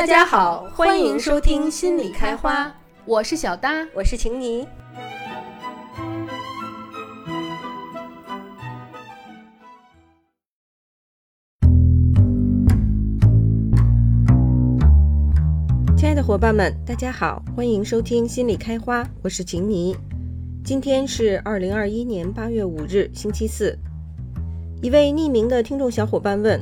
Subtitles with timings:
[0.00, 2.72] 大家好，欢迎收听心理开花，
[3.04, 4.66] 我是小搭，我是晴妮。
[15.94, 19.94] 亲爱的伙伴们，大家好，欢迎收听心理开花，我是晴妮。
[20.64, 23.78] 今天是二零二一年八月五日，星期四。
[24.80, 26.58] 一位匿名的听众小伙伴问：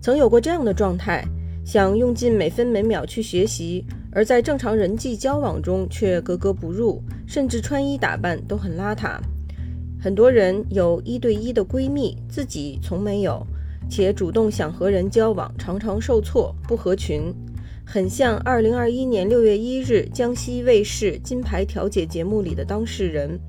[0.00, 1.22] 曾有过这样的状态，
[1.64, 9.18] 想用尽每分每秒去学习，而在正常人际交往中却格格不入，甚至穿衣打扮都很邋遢。
[9.98, 13.44] 很多人有一对一的闺蜜，自己从没有，
[13.88, 17.34] 且主动想和人交往，常常受挫，不合群。
[17.86, 23.40] 很像二零二一年六月一日江西卫视金牌调解节目里的当事人，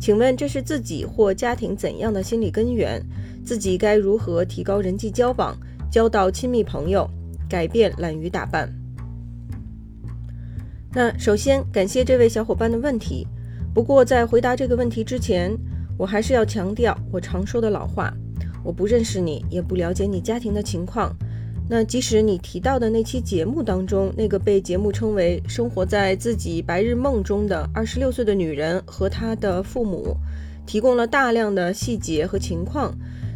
[0.00, 3.02] 请问这是自己或家庭怎样的心理根源？
[3.44, 5.54] 自己该如何提高人际交往，
[5.90, 7.08] 交到亲密朋友，
[7.48, 8.72] 改变懒于打扮？
[10.94, 13.26] 那首先感谢这位小伙伴的问题。
[13.74, 15.56] 不过在回答这个问题之前，
[15.96, 18.12] 我还是要强调我常说的老话：
[18.62, 21.16] 我不认识你，也不了解你家庭的情况。
[21.70, 30.14] 那即使你提到的那期节目当中，那个被节目称为生活在自己白日梦中的二十六岁的女人和她的父母，
[30.66, 32.94] 提供了大量的细节和情况，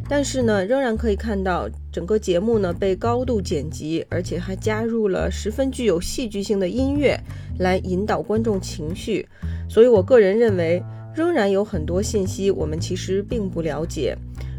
[0.08, 7.18] 但是呢，仍然可以看到整个节目呢被高度剪辑，而且还加入了十分具有戏剧性的音乐
[7.58, 9.26] 来引导观众情绪。
[9.68, 10.82] 所以我个人认为，
[11.14, 14.16] 仍然有很多信息我们其实并不了解，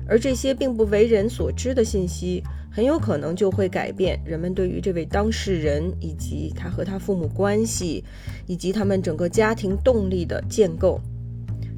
[0.07, 2.43] 而这些并不为人所知的信息。
[2.69, 8.03] 很有可能就会改变人们对于这位当事人以及他和他父母关系，
[8.45, 11.01] 以及他们整个家庭动力的建构。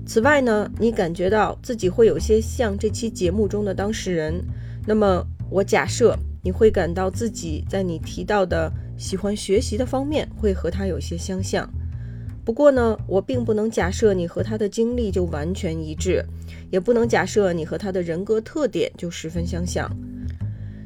[0.09, 4.43] 此外呢，你感觉到自己会有些像这期节目中的当事人，
[4.87, 11.71] 那么我假设你会感到自己在你提到的喜欢学习的方面会和他有些相像。
[12.43, 16.25] 不过呢，我并不能假设你和他的经历就完全一致，
[16.71, 19.87] 也不能假设你和他的人格特点就十分相像。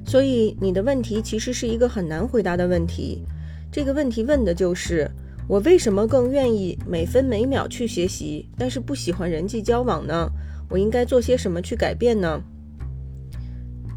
[0.05, 3.23] 所以你的问题其实是一个很难回答的问题。
[3.71, 5.09] 这个问题问的就是
[5.47, 10.29] 我为什么更愿意每分每秒去学习，但是不喜欢人际交往呢？
[10.69, 12.41] 我应该做些什么去改变呢？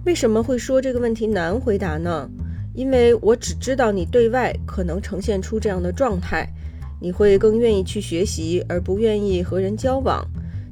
[0.05, 2.29] 为什么会说这个问题难回答呢？
[2.75, 6.47] 因为我只知道你对外可能呈现出这样的状态，
[7.01, 10.27] 你会更愿意去学习而不愿意和人交往。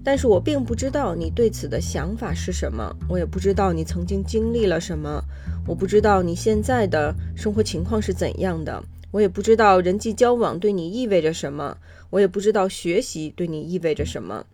[0.04, 5.24] 但是我并不知道你对此的想法是什么，我也不知道你曾经经历了什么，
[5.66, 11.78] 我不知道你现在的生活情况是怎样的，我也不知道人际交往对你意味着什么，
[12.10, 14.44] 我也不知道学习对你意味着什么，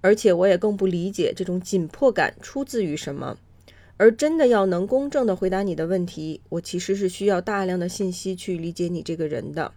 [0.00, 3.36] 而且我也更不理解这种紧迫感出自于什么。
[3.98, 9.72] 而真的要能公正的回答你的问题，我其实是需要大量的信息去理解你这个人的。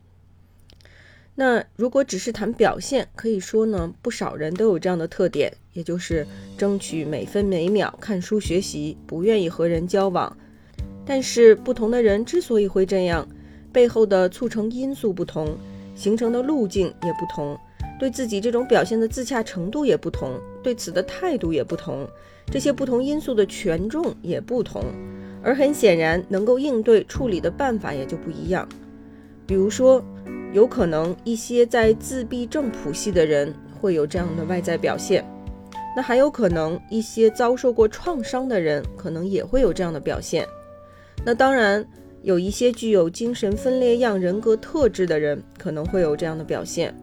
[1.36, 6.26] 那如果只是谈表现，可以说呢，不少人都有这样的特点，也就是
[6.58, 10.38] 争取每分每秒看书学习，不愿意和人交往。
[11.06, 13.28] 但是不同的人之所以会这样，
[13.72, 15.58] 背后的促成因素不同，
[15.96, 17.58] 形成的路径也不同，
[18.00, 22.08] 对自己这种表现的自洽程度也不同，对此的态度也不同，
[22.52, 24.84] 这些不同因素的权重也不同，
[25.44, 28.68] 而很显然，能够应对处理的办法也就不一样。
[29.46, 30.04] 比如说。
[30.54, 35.26] 有可能一些在自闭症谱系的人会有这样的外在表现，
[35.96, 40.46] 那还有可能一些遭受过创伤的人可能也会有这样的表现。
[41.24, 41.88] 那当然，
[42.24, 46.96] 有一些具有精神分裂样人格特质的人可能会有这样的表现。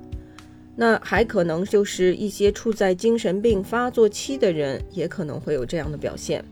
[0.77, 6.45] 那还可能就是一些处在精神病发作期的人也可能会有这样的表现。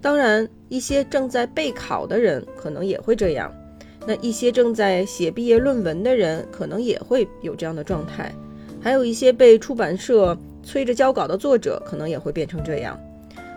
[0.00, 3.52] 当然，一些正在备考的人可能也会这样。
[4.06, 8.32] 那一些正在写毕业论文的人，可能也会有这样的状态；
[8.80, 12.98] 还有一些被出版社催着交稿的作者，可能也会变成这样。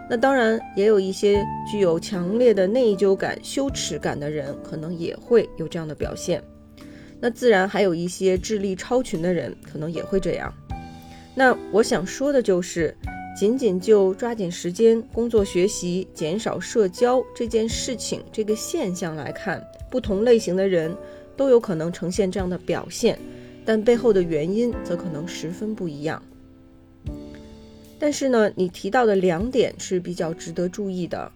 [0.09, 6.43] 那当然，也有一些具有强烈的内疚感、羞耻感的人，可能也会有这样的表现。
[7.19, 10.53] 那自然还有一些智力超群的人，可能也会这样。
[11.33, 12.95] 那我想说的就是，
[13.35, 19.65] 仅仅就抓紧时间工作、学习、减少社交这件事情、这个现象来看。
[19.89, 20.95] 不同类型的人
[21.37, 23.17] 都有可能呈现这样的表现，
[23.63, 26.21] 但背后的原因则可能十分不一样。
[28.03, 31.31] 但是呢，你提到的两点是比较值得注意的。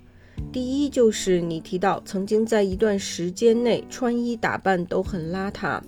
[0.51, 5.81] 第一，就是你提到曾经在一段时间内穿衣打扮都很邋遢。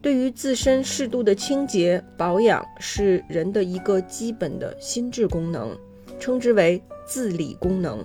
[0.00, 5.76] 对于自身适度的清洁保养是人的一个基本的心智功能，
[6.20, 7.98] 称之为自理功能。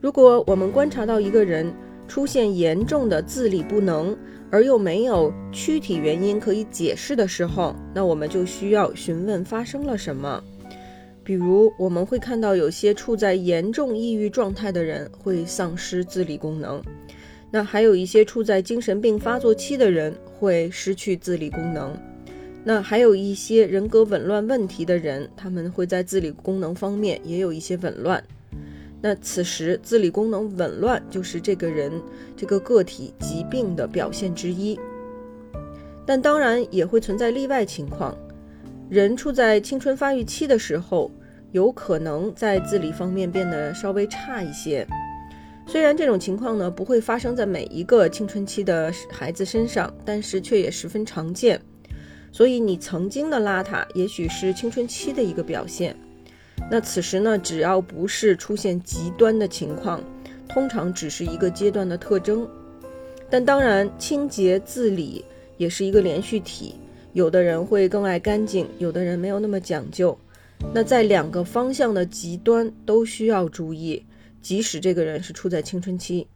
[0.00, 1.70] 如果我们观察到一个人，
[2.08, 4.16] 出现严重的自理不能，
[4.50, 10.42] 而又没有躯体原因可以解释的时候，那我们就需要询问发生了什么。
[11.22, 16.82] 比如，我们会看到有些处在严重抑郁状态的人会丧失自理功能，
[17.50, 21.96] 那还有一些处在精神病发作期的人会失去自理功能，
[22.64, 28.22] 那还有一些人格紊乱问题的人，他们会在自理功能方面也有一些紊乱。
[29.02, 31.90] 那此时自理功能紊乱就是这个人
[32.36, 34.78] 这个个体疾病的表现之一，
[36.04, 38.14] 但当然也会存在例外情况。
[38.90, 41.10] 人处在青春发育期的时候，
[41.52, 44.86] 有可能在自理方面变得稍微差一些。
[45.66, 51.60] 虽然这种情况呢不会发生在每一个青春期的孩子身上，但是却也十分常见。
[52.32, 55.96] 所以你曾经的邋遢，也许是青春期的一个表现。
[56.68, 60.02] 那此时呢，只要不是出现极端的情况，
[60.48, 62.48] 通常只是一个阶段的特征。
[63.28, 65.24] 但当然，清洁自理
[65.56, 66.74] 也是一个连续体。
[67.12, 70.16] 有的人会更爱干净，有的人没有那么讲究。
[70.74, 74.04] 那在两个方向的极端都需要注意，
[74.40, 76.26] 即使这个人是处在青春期。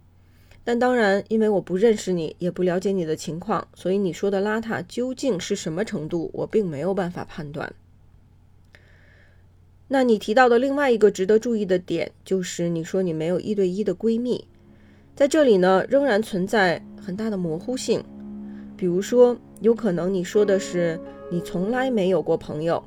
[0.64, 7.72] 但当然，因为我不认识你，也不了解你的情况，所以你说的邋遢究竟是什么程度，我并没有办法判断。
[9.86, 14.46] 那你提到的另外一个值得注意的点，就是你说你没有一对一的闺蜜，
[15.14, 18.02] 在这里呢，仍然存在很大的模糊性。
[18.76, 20.98] 比如说，有可能你说的是
[21.30, 22.82] 你从来没有过朋友，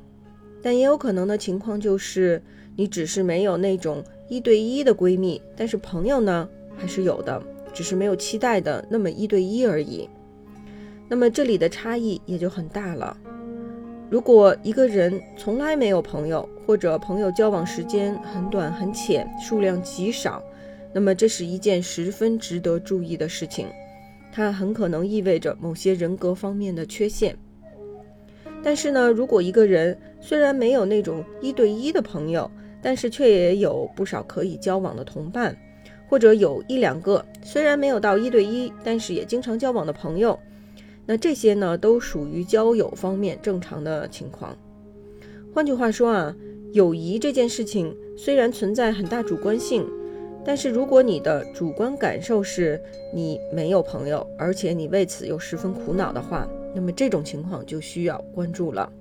[0.60, 2.42] 但也有可能的情况就是
[2.76, 7.42] 你只是没有那种一对一的闺蜜，但是朋友呢还是有的，
[7.72, 10.08] 只是没有期待的那么一对一而已。
[11.08, 13.16] 那么这里的差异也就很大了。
[14.10, 20.42] 如果一个人从来没有朋友，或者朋友交往时间很短很浅，数量极少，
[20.94, 23.66] 那么这是一件十分值得注意的事情，
[24.32, 27.36] 它很可能意味着某些人格方面的缺陷。
[28.62, 32.50] 但是呢，如果一个人虽然没有那种一对一的朋友，
[32.80, 35.54] 但是却也有不少可以交往的同伴，
[36.08, 40.38] 或者有一两个虽然没有到一对一，但是也经常交往的朋友。
[41.10, 44.54] 那这些呢，都属于交友方面正常的情况。
[45.54, 46.36] 换句话说啊，
[46.72, 49.86] 友谊这件事情虽然存在很大主观性，
[50.44, 52.78] 但是如果你的主观感受是
[53.14, 58.92] 你没有朋友，而且你为此又十分苦恼的话，那么这种情况就需要关注了。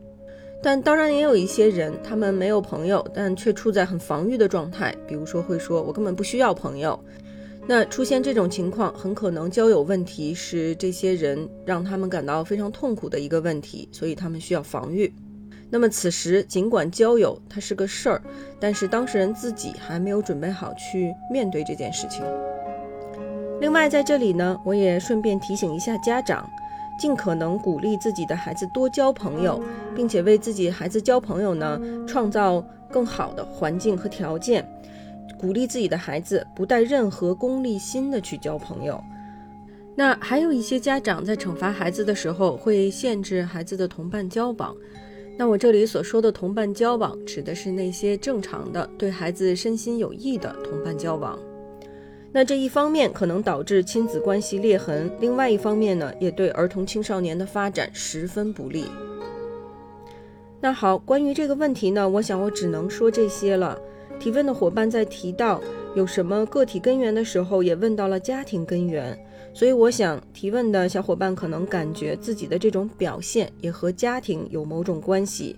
[0.64, 6.98] 但当然也有一些人，他们没有朋友，但却处在很防御的状态，比如说会说“我根本不需要朋友”。
[7.70, 15.14] 那出现这种情况，很可能交友问题是这些人让他们感到非常痛苦的一个问题，所以他们需要防御。
[15.70, 18.22] 那么此时，尽管交友它是个事儿，
[18.58, 22.24] 但是当事人自己还没有准备好去面对这件事情。
[23.60, 26.50] 另外，在这里呢，我也顺便提醒一下家长，
[26.98, 29.62] 尽可能鼓励自己的孩子多交朋友，
[29.94, 31.78] 并且为自己孩子交朋友呢
[32.08, 34.66] 创造更好的环境和条件。
[35.40, 39.02] 鼓励自己的孩子不带任何功利心的去交朋友。
[39.96, 44.76] 那还有一些家长在惩罚孩子的时候会限制孩子的同伴交往。
[45.38, 51.38] 那我这里所说的同伴交往，指的是那些正常的、对孩子身心有益的同伴交往。
[52.32, 58.86] 那这一方面可能导致亲子关系裂痕，另外一方面呢，也对儿童青少年的发展十分不利。
[60.60, 63.80] 那好，关于这个问题呢，我想我只能说这些了。
[64.20, 65.62] 提问的伙伴在提到
[65.96, 69.18] 有什么个体根源的时候，也问到了家庭根源，
[69.54, 75.58] 所以我想提问的小伙伴可能感觉自己的这种表现也和家庭有某种关系，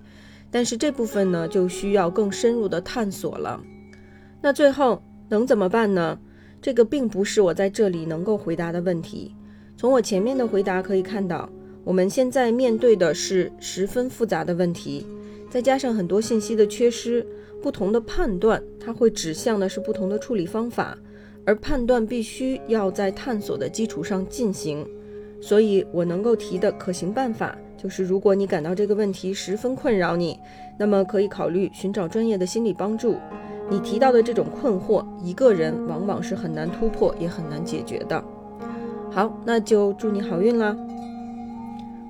[0.52, 3.62] 但是这部分呢就需要更深入的探索了。
[4.42, 6.18] 那最后能怎么办呢？
[6.62, 9.34] 这个并不是我在这里能够回答的问题。
[9.78, 11.50] 从我前面的回答可以看到，
[11.86, 15.06] 我们现在面对的是十分复杂的问题，
[15.50, 17.26] 再加上很多信息的缺失。
[17.62, 20.98] 不同的判断，它会指向的是不同的处理方法，
[21.44, 24.88] 而判断必须要在探索的基础上进行。
[25.42, 30.40] 所以，我能够提的可行办法就是：如果你感到这个问题十分困扰你，
[30.78, 33.18] 那么可以考虑寻找专业的心理帮助。
[33.70, 38.24] 你提到的这种困惑，一个人往往是很难突破，也很难解决的。
[39.12, 40.74] 好，那就祝你好运啦！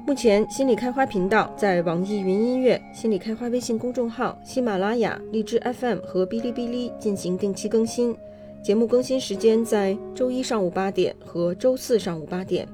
[0.09, 8.17] 目前，心理开花频道在网易云音乐、心理开花微信公众号、喜马拉雅、荔枝 FM 和哔哩哔哩进行定期更新。
[8.63, 12.67] 节目更新时间在周一上午八点和周四上午八点。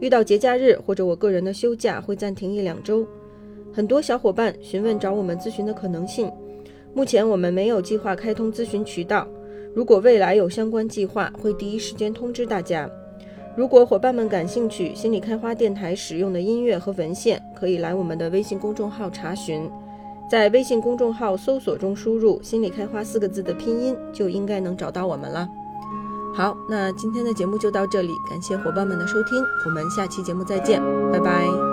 [0.00, 3.06] 遇到节假日或者我个人的休假，会暂停一两周。
[3.72, 6.28] 很多小伙伴询问找我们咨询的可能性，
[6.92, 9.28] 目前我们没有计划开通咨询渠道。
[9.72, 12.90] 如果未来有相关计划，会第一时间通知大家。
[13.56, 19.70] 如果伙伴们感兴趣，心理开花电台使用的音乐和文献，可以来我们的微信公众号查询，
[20.28, 25.48] 在微信公众号搜索中输入“心理开花”四个字的拼音，就应该能找到我们了。
[26.34, 30.82] 好，那今天的节目就到这里，感谢伙伴们的收听，我们下期节目再见，
[31.12, 31.63] 拜拜。